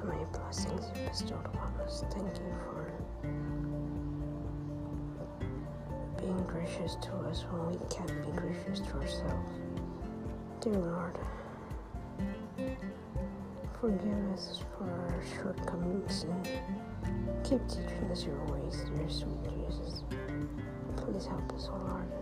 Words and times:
so 0.00 0.06
many 0.06 0.24
blessings 0.32 0.86
you 0.94 1.08
bestowed 1.08 1.44
upon 1.46 1.74
us. 1.84 2.04
Thank 2.10 2.36
you 2.36 2.54
for 2.64 2.92
being 6.18 6.42
gracious 6.44 6.96
to 7.02 7.12
us 7.28 7.44
when 7.50 7.68
we 7.70 7.78
can't 7.88 8.08
be 8.24 8.32
gracious 8.40 8.80
to 8.80 8.96
ourselves. 8.96 9.50
Dear 10.60 10.74
Lord, 10.74 11.18
forgive 13.80 14.32
us 14.32 14.62
for 14.76 14.84
our 14.84 15.22
shortcomings 15.36 16.24
and 16.24 16.48
keep 17.44 17.66
teaching 17.68 18.10
us 18.10 18.24
your 18.24 18.42
ways, 18.46 18.84
dear 18.94 19.08
sweet 19.08 19.42
Jesus. 19.44 20.04
Please 20.96 21.26
help 21.26 21.52
us, 21.52 21.68
O 21.72 21.76
Lord. 21.76 22.19